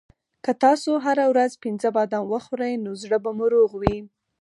که 0.43 0.51
تاسو 0.63 0.91
هره 1.05 1.25
ورځ 1.31 1.51
پنځه 1.63 1.89
بادام 1.97 2.23
وخورئ 2.33 2.73
نو 2.83 2.91
زړه 3.01 3.17
به 3.23 3.31
مو 3.37 3.45
روغ 3.53 3.71
وي. 3.81 3.97